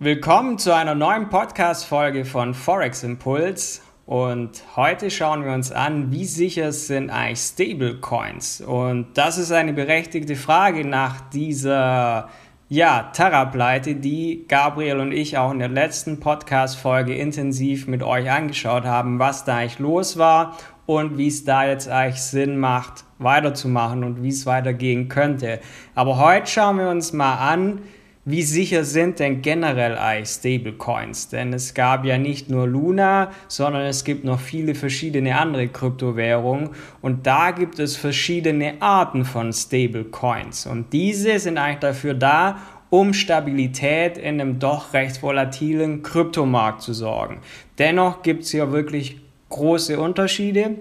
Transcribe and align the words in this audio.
Willkommen 0.00 0.58
zu 0.58 0.74
einer 0.74 0.96
neuen 0.96 1.28
Podcast-Folge 1.28 2.24
von 2.24 2.52
Forex 2.52 3.04
Impuls. 3.04 3.80
Und 4.06 4.64
heute 4.74 5.08
schauen 5.08 5.44
wir 5.44 5.52
uns 5.52 5.70
an, 5.70 6.10
wie 6.10 6.24
sicher 6.24 6.72
sind 6.72 7.10
eigentlich 7.10 7.38
Stablecoins. 7.38 8.60
Und 8.60 9.06
das 9.14 9.38
ist 9.38 9.52
eine 9.52 9.72
berechtigte 9.72 10.34
Frage 10.34 10.84
nach 10.84 11.20
dieser 11.30 12.28
ja, 12.68 13.12
Terra-Pleite, 13.12 13.94
die 13.94 14.46
Gabriel 14.48 14.98
und 14.98 15.12
ich 15.12 15.38
auch 15.38 15.52
in 15.52 15.60
der 15.60 15.68
letzten 15.68 16.18
Podcast-Folge 16.18 17.14
intensiv 17.14 17.86
mit 17.86 18.02
euch 18.02 18.28
angeschaut 18.28 18.84
haben, 18.84 19.20
was 19.20 19.44
da 19.44 19.58
eigentlich 19.58 19.78
los 19.78 20.18
war 20.18 20.56
und 20.86 21.18
wie 21.18 21.28
es 21.28 21.44
da 21.44 21.66
jetzt 21.68 21.88
eigentlich 21.88 22.20
Sinn 22.20 22.58
macht, 22.58 23.04
weiterzumachen 23.18 24.02
und 24.02 24.24
wie 24.24 24.30
es 24.30 24.44
weitergehen 24.44 25.06
könnte. 25.06 25.60
Aber 25.94 26.18
heute 26.18 26.48
schauen 26.48 26.78
wir 26.78 26.88
uns 26.88 27.12
mal 27.12 27.36
an, 27.36 27.78
wie 28.26 28.42
sicher 28.42 28.84
sind 28.84 29.18
denn 29.18 29.42
generell 29.42 29.98
eigentlich 29.98 30.30
Stablecoins? 30.30 31.28
Denn 31.28 31.52
es 31.52 31.74
gab 31.74 32.06
ja 32.06 32.16
nicht 32.16 32.48
nur 32.48 32.66
Luna, 32.66 33.30
sondern 33.48 33.82
es 33.82 34.04
gibt 34.04 34.24
noch 34.24 34.40
viele 34.40 34.74
verschiedene 34.74 35.38
andere 35.38 35.68
Kryptowährungen 35.68 36.70
und 37.02 37.26
da 37.26 37.50
gibt 37.50 37.78
es 37.78 37.96
verschiedene 37.96 38.80
Arten 38.80 39.24
von 39.26 39.52
Stablecoins 39.52 40.66
und 40.66 40.92
diese 40.92 41.38
sind 41.38 41.58
eigentlich 41.58 41.80
dafür 41.80 42.14
da, 42.14 42.58
um 42.88 43.12
Stabilität 43.12 44.16
in 44.16 44.40
einem 44.40 44.58
doch 44.58 44.94
recht 44.94 45.22
volatilen 45.22 46.02
Kryptomarkt 46.02 46.80
zu 46.80 46.94
sorgen. 46.94 47.40
Dennoch 47.78 48.22
gibt 48.22 48.44
es 48.44 48.52
hier 48.52 48.72
wirklich 48.72 49.20
große 49.50 49.98
Unterschiede. 49.98 50.76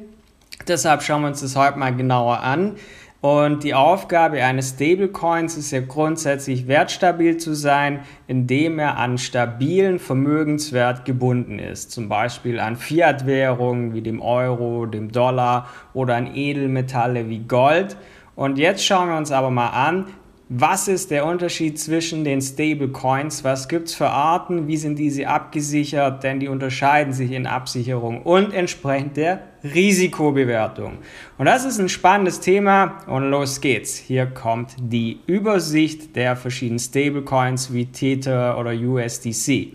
Deshalb 0.68 1.02
schauen 1.02 1.24
wir 1.24 1.30
uns 1.30 1.42
das 1.42 1.56
heute 1.56 1.78
mal 1.78 1.96
genauer 1.96 2.40
an. 2.40 2.76
Und 3.24 3.64
die 3.64 3.74
Aufgabe 3.74 4.44
eines 4.44 4.72
Stablecoins 4.72 5.56
ist 5.56 5.72
ja 5.72 5.80
grundsätzlich 5.80 6.68
wertstabil 6.68 7.38
zu 7.38 7.56
sein, 7.56 8.02
indem 8.28 8.80
er 8.80 8.98
an 8.98 9.18
stabilen 9.18 9.98
Vermögenswert 9.98 11.06
gebunden 11.06 11.58
ist. 11.58 11.94
Zum 11.94 12.10
Beispiel 12.10 12.60
an 12.60 12.76
Fiat-Währungen 12.76 13.94
wie 13.94 14.02
dem 14.02 14.22
Euro, 14.22 14.88
dem 14.88 15.10
Dollar 15.14 15.70
oder 15.94 16.18
an 16.18 16.36
Edelmetalle 16.36 17.30
wie 17.30 17.40
Gold. 17.40 17.96
Und 18.36 18.58
jetzt 18.58 18.86
schauen 18.86 19.08
wir 19.08 19.16
uns 19.16 19.32
aber 19.32 19.52
mal 19.52 19.70
an, 19.70 20.08
was 20.56 20.88
ist 20.88 21.10
der 21.10 21.26
Unterschied 21.26 21.80
zwischen 21.80 22.24
den 22.24 22.40
Stablecoins? 22.40 23.44
Was 23.44 23.68
gibt 23.68 23.88
es 23.88 23.96
für 23.96 24.10
Arten? 24.10 24.68
Wie 24.68 24.78
sind 24.78 25.00
diese 25.00 25.28
abgesichert? 25.28 26.24
Denn 26.24 26.40
die 26.40 26.48
unterscheiden 26.48 27.12
sich 27.12 27.32
in 27.32 27.48
Absicherung 27.48 28.22
und 28.22 28.54
entsprechend 28.54 29.18
der 29.18 29.40
Risikobewertung. 29.64 31.00
Und 31.40 31.48
das 31.48 31.66
ist 31.66 31.80
ein 31.80 31.90
spannendes 31.90 32.40
Thema 32.40 33.00
und 33.08 33.32
los 33.32 33.62
geht's. 33.62 33.98
Hier 33.98 34.28
kommt 34.28 34.76
die 34.78 35.22
Übersicht 35.26 36.16
der 36.16 36.36
verschiedenen 36.36 36.78
Stablecoins 36.78 37.74
wie 37.74 37.88
Tether 37.88 38.56
oder 38.60 38.74
USDC. 38.74 39.72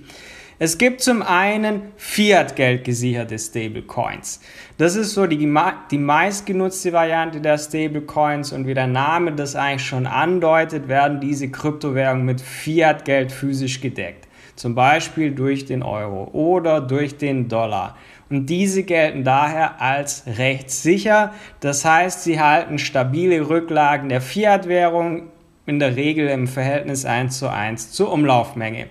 Es 0.61 0.77
gibt 0.77 1.03
zum 1.03 1.23
einen 1.23 1.83
Fiat-Geld 1.97 2.83
gesicherte 2.83 3.39
Stablecoins. 3.39 4.41
Das 4.77 4.97
ist 4.97 5.14
so 5.14 5.28
die, 5.28 5.48
die 5.91 5.98
meistgenutzte 5.98 6.92
Variante 6.92 7.41
der 7.41 7.59
Stablecoins 7.59 8.53
und 8.53 8.67
wie 8.67 8.75
der 8.75 8.89
Name 8.89 9.31
das 9.31 9.55
eigentlich 9.55 9.86
schon 9.86 10.09
andeutet, 10.09 10.89
werden 10.89 11.20
diese 11.20 11.48
Kryptowährungen 11.48 12.25
mit 12.25 12.41
Fiat-Geld 12.41 13.31
physisch 13.31 13.81
gedeckt. 13.81 14.27
Zum 14.56 14.75
Beispiel 14.75 15.31
durch 15.31 15.64
den 15.64 15.84
Euro 15.84 16.29
oder 16.33 16.81
durch 16.81 17.17
den 17.17 17.48
Dollar. 17.48 17.97
Und 18.29 18.47
diese 18.47 18.83
gelten 18.83 19.23
daher 19.23 19.81
als 19.81 20.25
rechtssicher. 20.27 21.33
Das 21.61 21.84
heißt, 21.84 22.25
sie 22.25 22.41
halten 22.41 22.81
stabile 22.81 23.48
Rücklagen 23.48 24.09
der 24.09 24.20
Fiat-Währung 24.20 25.29
in 25.67 25.79
der 25.79 25.95
Regel 25.95 26.27
im 26.27 26.48
Verhältnis 26.48 27.05
1 27.05 27.39
zu 27.39 27.48
1 27.48 27.92
zur 27.92 28.11
Umlaufmenge. 28.11 28.89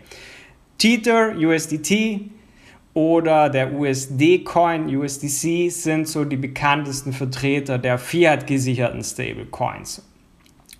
Tether, 0.77 1.35
USDT 1.37 2.29
oder 2.93 3.49
der 3.49 3.73
USD-Coin, 3.73 4.95
USDC, 4.95 5.71
sind 5.71 6.07
so 6.07 6.23
die 6.23 6.37
bekanntesten 6.37 7.13
Vertreter 7.13 7.77
der 7.77 7.97
Fiat-gesicherten 7.97 9.03
Stablecoins. 9.03 10.03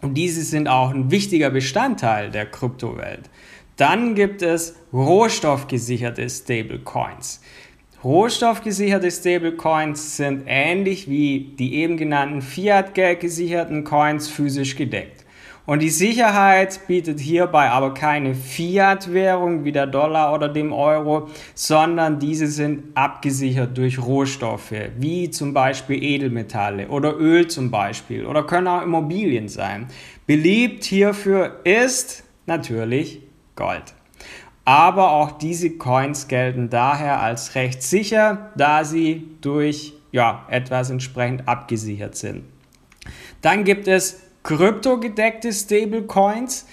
Und 0.01 0.13
diese 0.13 0.43
sind 0.43 0.67
auch 0.67 0.91
ein 0.91 1.09
wichtiger 1.09 1.49
Bestandteil 1.49 2.29
der 2.29 2.45
Kryptowelt. 2.45 3.29
Dann 3.75 4.15
gibt 4.15 4.41
es 4.41 4.75
rohstoffgesicherte 4.93 6.29
Stablecoins. 6.29 7.41
Rohstoffgesicherte 8.03 9.09
Stablecoins 9.09 10.17
sind 10.17 10.43
ähnlich 10.45 11.09
wie 11.09 11.55
die 11.57 11.75
eben 11.75 11.97
genannten 11.97 12.41
Fiat-Geld 12.41 13.19
gesicherten 13.19 13.83
Coins 13.83 14.27
physisch 14.27 14.75
gedeckt. 14.75 15.25
Und 15.67 15.81
die 15.81 15.89
Sicherheit 15.89 16.87
bietet 16.87 17.19
hierbei 17.19 17.69
aber 17.69 17.93
keine 17.93 18.35
Fiat-Währung 18.35 19.65
wie 19.65 19.73
der 19.73 19.85
Dollar 19.85 20.33
oder 20.33 20.47
dem 20.47 20.71
Euro, 20.71 21.27
sondern 21.55 22.19
diese 22.19 22.47
sind 22.47 22.95
abgesichert 22.95 23.77
durch 23.77 23.99
Rohstoffe, 23.99 24.71
wie 24.97 25.29
zum 25.29 25.53
Beispiel 25.53 26.01
Edelmetalle 26.01 26.87
oder 26.87 27.17
Öl 27.17 27.49
zum 27.49 27.69
Beispiel 27.69 28.25
oder 28.25 28.43
können 28.43 28.69
auch 28.69 28.81
Immobilien 28.81 29.49
sein. 29.49 29.87
Beliebt 30.25 30.85
hierfür 30.85 31.59
ist 31.65 32.23
natürlich 32.45 33.19
Gold. 33.57 33.93
Aber 34.63 35.11
auch 35.11 35.31
diese 35.31 35.71
Coins 35.71 36.29
gelten 36.29 36.69
daher 36.69 37.19
als 37.21 37.55
recht 37.55 37.83
sicher, 37.83 38.51
da 38.55 38.85
sie 38.85 39.27
durch 39.41 39.91
ja, 40.13 40.45
etwas 40.49 40.89
entsprechend 40.89 41.45
abgesichert 41.45 42.15
sind. 42.15 42.45
Dann 43.41 43.65
gibt 43.65 43.89
es 43.89 44.26
kryptogedeckte 44.47 45.51
Stablecoins. 45.51 46.67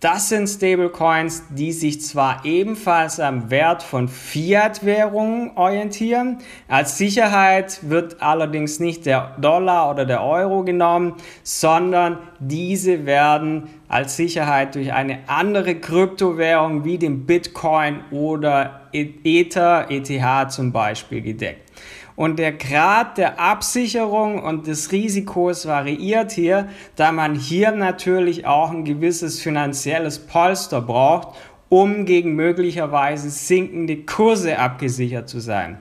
Das 0.00 0.30
sind 0.30 0.48
Stablecoins, 0.48 1.44
die 1.50 1.70
sich 1.70 2.00
zwar 2.00 2.44
ebenfalls 2.44 3.20
am 3.20 3.50
Wert 3.50 3.84
von 3.84 4.08
Fiat-Währungen 4.08 5.52
orientieren, 5.56 6.38
als 6.66 6.98
Sicherheit 6.98 7.88
wird 7.88 8.20
allerdings 8.20 8.80
nicht 8.80 9.06
der 9.06 9.36
Dollar 9.40 9.92
oder 9.92 10.06
der 10.06 10.24
Euro 10.24 10.64
genommen, 10.64 11.14
sondern 11.44 12.18
diese 12.40 13.06
werden 13.06 13.68
als 13.86 14.16
Sicherheit 14.16 14.74
durch 14.74 14.92
eine 14.92 15.20
andere 15.28 15.76
Kryptowährung 15.76 16.84
wie 16.84 16.98
den 16.98 17.26
Bitcoin 17.26 18.00
oder 18.10 18.88
Ether, 18.92 19.86
ETH 19.88 20.50
zum 20.50 20.72
Beispiel 20.72 21.20
gedeckt. 21.20 21.69
Und 22.16 22.38
der 22.38 22.52
Grad 22.52 23.18
der 23.18 23.40
Absicherung 23.40 24.42
und 24.42 24.66
des 24.66 24.92
Risikos 24.92 25.66
variiert 25.66 26.32
hier, 26.32 26.68
da 26.96 27.12
man 27.12 27.34
hier 27.34 27.72
natürlich 27.72 28.46
auch 28.46 28.70
ein 28.70 28.84
gewisses 28.84 29.40
finanzielles 29.40 30.18
Polster 30.18 30.80
braucht, 30.80 31.36
um 31.68 32.04
gegen 32.04 32.34
möglicherweise 32.34 33.30
sinkende 33.30 33.98
Kurse 33.98 34.58
abgesichert 34.58 35.28
zu 35.28 35.40
sein. 35.40 35.78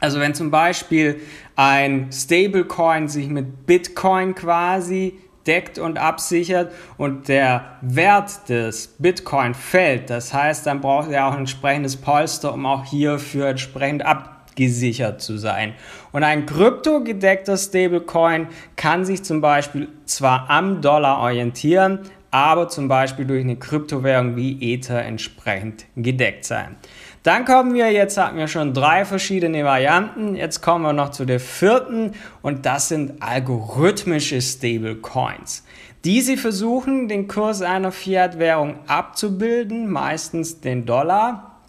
Also 0.00 0.18
wenn 0.18 0.34
zum 0.34 0.50
Beispiel 0.50 1.20
ein 1.56 2.10
Stablecoin 2.10 3.08
sich 3.08 3.28
mit 3.28 3.66
Bitcoin 3.66 4.34
quasi 4.34 5.18
deckt 5.46 5.78
und 5.78 5.98
absichert 5.98 6.72
und 6.96 7.28
der 7.28 7.76
Wert 7.82 8.48
des 8.48 8.88
Bitcoin 8.98 9.54
fällt, 9.54 10.10
das 10.10 10.32
heißt, 10.32 10.66
dann 10.66 10.80
braucht 10.80 11.10
er 11.10 11.26
auch 11.26 11.32
ein 11.32 11.40
entsprechendes 11.40 11.96
Polster, 11.96 12.52
um 12.54 12.66
auch 12.66 12.84
hierfür 12.84 13.48
entsprechend 13.48 14.04
ab 14.04 14.39
gesichert 14.56 15.20
zu 15.20 15.38
sein. 15.38 15.74
Und 16.12 16.24
ein 16.24 16.46
kryptogedeckter 16.46 17.56
Stablecoin 17.56 18.48
kann 18.76 19.04
sich 19.04 19.22
zum 19.22 19.40
Beispiel 19.40 19.88
zwar 20.04 20.50
am 20.50 20.80
Dollar 20.80 21.18
orientieren, 21.18 22.00
aber 22.30 22.68
zum 22.68 22.88
Beispiel 22.88 23.24
durch 23.24 23.42
eine 23.42 23.56
Kryptowährung 23.56 24.36
wie 24.36 24.74
Ether 24.74 25.02
entsprechend 25.02 25.86
gedeckt 25.96 26.44
sein. 26.44 26.76
Dann 27.22 27.44
kommen 27.44 27.74
wir, 27.74 27.92
jetzt 27.92 28.16
hatten 28.16 28.38
wir 28.38 28.48
schon 28.48 28.72
drei 28.72 29.04
verschiedene 29.04 29.64
Varianten, 29.64 30.36
jetzt 30.36 30.62
kommen 30.62 30.84
wir 30.84 30.94
noch 30.94 31.10
zu 31.10 31.26
der 31.26 31.40
vierten 31.40 32.12
und 32.40 32.64
das 32.64 32.88
sind 32.88 33.22
algorithmische 33.22 34.40
Stablecoins. 34.40 35.64
Diese 36.04 36.38
versuchen, 36.38 37.08
den 37.08 37.28
Kurs 37.28 37.60
einer 37.60 37.92
Fiat-Währung 37.92 38.78
abzubilden, 38.86 39.90
meistens 39.90 40.62
den 40.62 40.86
Dollar, 40.86 41.59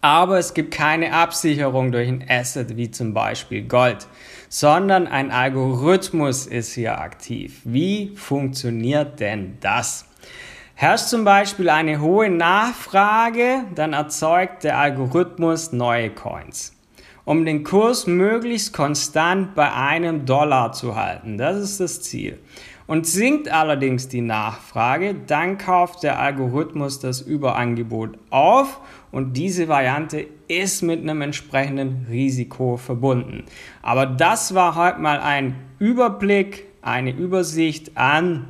aber 0.00 0.38
es 0.38 0.54
gibt 0.54 0.72
keine 0.72 1.12
Absicherung 1.12 1.92
durch 1.92 2.08
ein 2.08 2.24
Asset 2.28 2.76
wie 2.76 2.90
zum 2.90 3.12
Beispiel 3.12 3.62
Gold, 3.62 4.06
sondern 4.48 5.06
ein 5.06 5.30
Algorithmus 5.30 6.46
ist 6.46 6.72
hier 6.72 6.98
aktiv. 6.98 7.60
Wie 7.64 8.12
funktioniert 8.16 9.20
denn 9.20 9.58
das? 9.60 10.06
Herrscht 10.74 11.08
zum 11.08 11.24
Beispiel 11.24 11.68
eine 11.68 12.00
hohe 12.00 12.30
Nachfrage, 12.30 13.64
dann 13.74 13.92
erzeugt 13.92 14.64
der 14.64 14.78
Algorithmus 14.78 15.72
neue 15.72 16.08
Coins. 16.08 16.74
Um 17.26 17.44
den 17.44 17.64
Kurs 17.64 18.06
möglichst 18.06 18.72
konstant 18.72 19.54
bei 19.54 19.70
einem 19.70 20.24
Dollar 20.24 20.72
zu 20.72 20.96
halten, 20.96 21.36
das 21.36 21.58
ist 21.58 21.80
das 21.80 22.00
Ziel. 22.00 22.38
Und 22.90 23.06
sinkt 23.06 23.48
allerdings 23.48 24.08
die 24.08 24.20
Nachfrage, 24.20 25.14
dann 25.14 25.58
kauft 25.58 26.02
der 26.02 26.18
Algorithmus 26.18 26.98
das 26.98 27.20
Überangebot 27.20 28.18
auf 28.30 28.80
und 29.12 29.36
diese 29.36 29.68
Variante 29.68 30.26
ist 30.48 30.82
mit 30.82 31.00
einem 31.00 31.22
entsprechenden 31.22 32.08
Risiko 32.10 32.76
verbunden. 32.78 33.44
Aber 33.80 34.06
das 34.06 34.56
war 34.56 34.74
heute 34.74 34.98
mal 34.98 35.20
ein 35.20 35.54
Überblick, 35.78 36.66
eine 36.82 37.12
Übersicht 37.12 37.96
an 37.96 38.48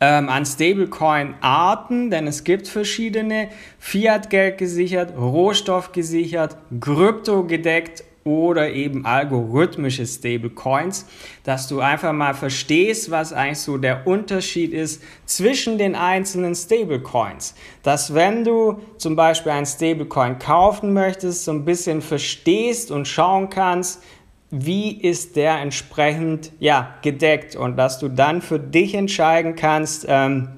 ähm, 0.00 0.30
an 0.30 0.46
Stablecoin-Arten, 0.46 2.10
denn 2.10 2.26
es 2.26 2.44
gibt 2.44 2.68
verschiedene, 2.68 3.50
Fiat-Geld 3.78 4.56
gesichert, 4.56 5.14
Rohstoff 5.14 5.92
gesichert, 5.92 6.56
Krypto 6.80 7.44
gedeckt 7.44 8.02
oder 8.24 8.70
eben 8.70 9.04
algorithmische 9.04 10.06
Stablecoins, 10.06 11.06
dass 11.44 11.68
du 11.68 11.80
einfach 11.80 12.12
mal 12.12 12.34
verstehst, 12.34 13.10
was 13.10 13.32
eigentlich 13.32 13.58
so 13.58 13.78
der 13.78 14.06
Unterschied 14.06 14.72
ist 14.72 15.02
zwischen 15.26 15.78
den 15.78 15.94
einzelnen 15.94 16.54
Stablecoins. 16.54 17.54
Dass 17.82 18.14
wenn 18.14 18.44
du 18.44 18.80
zum 18.98 19.16
Beispiel 19.16 19.52
einen 19.52 19.66
Stablecoin 19.66 20.38
kaufen 20.38 20.92
möchtest, 20.92 21.44
so 21.44 21.52
ein 21.52 21.64
bisschen 21.64 22.00
verstehst 22.00 22.90
und 22.90 23.08
schauen 23.08 23.50
kannst, 23.50 24.02
wie 24.50 24.92
ist 24.92 25.36
der 25.36 25.58
entsprechend 25.60 26.52
ja, 26.60 26.94
gedeckt 27.02 27.56
und 27.56 27.76
dass 27.76 27.98
du 27.98 28.08
dann 28.08 28.42
für 28.42 28.60
dich 28.60 28.94
entscheiden 28.94 29.56
kannst, 29.56 30.04
ähm, 30.08 30.48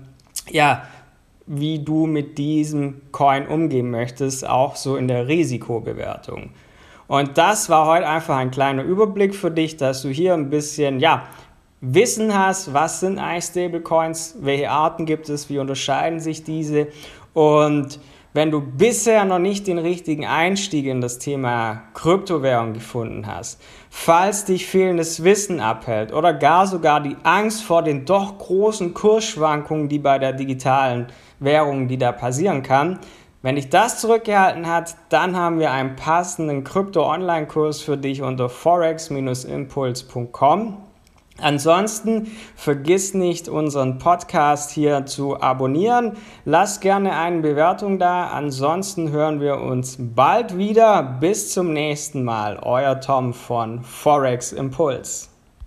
ja, 0.50 0.82
wie 1.46 1.78
du 1.78 2.06
mit 2.06 2.38
diesem 2.38 3.02
Coin 3.12 3.46
umgehen 3.46 3.90
möchtest, 3.90 4.46
auch 4.48 4.76
so 4.76 4.96
in 4.96 5.08
der 5.08 5.28
Risikobewertung. 5.28 6.50
Und 7.06 7.36
das 7.36 7.68
war 7.68 7.86
heute 7.86 8.06
einfach 8.06 8.36
ein 8.36 8.50
kleiner 8.50 8.82
Überblick 8.82 9.34
für 9.34 9.50
dich, 9.50 9.76
dass 9.76 10.02
du 10.02 10.08
hier 10.08 10.34
ein 10.34 10.50
bisschen, 10.50 11.00
ja, 11.00 11.24
Wissen 11.80 12.36
hast, 12.36 12.72
was 12.72 13.00
sind 13.00 13.18
eigentlich 13.18 13.44
Stablecoins, 13.44 14.36
welche 14.40 14.70
Arten 14.70 15.04
gibt 15.04 15.28
es, 15.28 15.50
wie 15.50 15.58
unterscheiden 15.58 16.18
sich 16.18 16.42
diese. 16.42 16.88
Und 17.34 18.00
wenn 18.32 18.50
du 18.50 18.60
bisher 18.60 19.24
noch 19.24 19.38
nicht 19.38 19.66
den 19.66 19.78
richtigen 19.78 20.24
Einstieg 20.24 20.86
in 20.86 21.00
das 21.00 21.18
Thema 21.18 21.82
Kryptowährung 21.92 22.72
gefunden 22.72 23.26
hast, 23.26 23.60
falls 23.90 24.46
dich 24.46 24.66
fehlendes 24.66 25.22
Wissen 25.22 25.60
abhält 25.60 26.12
oder 26.12 26.32
gar 26.32 26.66
sogar 26.66 27.00
die 27.00 27.16
Angst 27.22 27.62
vor 27.62 27.82
den 27.82 28.06
doch 28.06 28.38
großen 28.38 28.94
Kursschwankungen, 28.94 29.88
die 29.88 29.98
bei 29.98 30.18
der 30.18 30.32
digitalen 30.32 31.08
Währung, 31.38 31.86
die 31.86 31.98
da 31.98 32.12
passieren 32.12 32.62
kann, 32.62 32.98
wenn 33.44 33.54
dich 33.56 33.68
das 33.68 34.00
zurückgehalten 34.00 34.66
hat, 34.66 34.96
dann 35.10 35.36
haben 35.36 35.58
wir 35.58 35.70
einen 35.70 35.96
passenden 35.96 36.64
Krypto-Online-Kurs 36.64 37.82
für 37.82 37.98
dich 37.98 38.22
unter 38.22 38.48
forex-impuls.com. 38.48 40.78
Ansonsten 41.42 42.34
vergiss 42.56 43.12
nicht, 43.12 43.50
unseren 43.50 43.98
Podcast 43.98 44.70
hier 44.70 45.04
zu 45.04 45.42
abonnieren. 45.42 46.12
Lass 46.46 46.80
gerne 46.80 47.18
eine 47.18 47.42
Bewertung 47.42 47.98
da. 47.98 48.28
Ansonsten 48.28 49.10
hören 49.10 49.42
wir 49.42 49.60
uns 49.60 49.98
bald 49.98 50.56
wieder. 50.56 51.02
Bis 51.02 51.52
zum 51.52 51.74
nächsten 51.74 52.24
Mal. 52.24 52.58
Euer 52.62 52.98
Tom 53.02 53.34
von 53.34 53.82
Forex 53.82 54.52
Impuls. 54.52 55.33